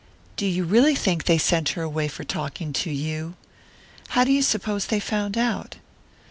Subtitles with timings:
[0.35, 3.35] "Do you really think they sent her away for talking to you?
[4.07, 5.75] How do you suppose they found out?"